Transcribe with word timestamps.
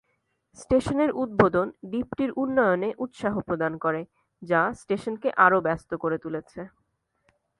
স্টেশনের 0.59 1.11
উদ্বোধন 1.13 1.67
দ্বীপটির 1.89 2.31
উন্নয়নে 2.35 2.89
উৎসাহ 2.97 3.33
প্রদান 3.39 3.73
করে, 3.77 4.01
যা 4.41 4.61
স্টেশনকে 4.73 5.29
আরও 5.37 5.59
ব্যস্ত 5.61 5.91
করে 5.93 6.17
তুলেছে। 6.17 6.61